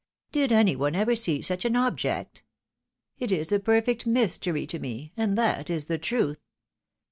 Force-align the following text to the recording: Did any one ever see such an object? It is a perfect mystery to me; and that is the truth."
Did 0.31 0.51
any 0.51 0.75
one 0.75 0.95
ever 0.95 1.15
see 1.15 1.43
such 1.43 1.63
an 1.63 1.75
object? 1.75 2.43
It 3.19 3.31
is 3.31 3.51
a 3.51 3.59
perfect 3.59 4.07
mystery 4.07 4.65
to 4.65 4.79
me; 4.79 5.13
and 5.15 5.37
that 5.37 5.69
is 5.69 5.85
the 5.85 5.99
truth." 5.99 6.39